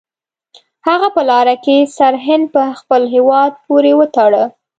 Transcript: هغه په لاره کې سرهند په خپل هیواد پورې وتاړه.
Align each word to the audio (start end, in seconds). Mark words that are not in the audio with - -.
هغه 0.87 1.07
په 1.15 1.21
لاره 1.29 1.55
کې 1.65 1.77
سرهند 1.97 2.45
په 2.55 2.61
خپل 2.79 3.01
هیواد 3.15 3.51
پورې 3.65 3.91
وتاړه. 3.99 4.43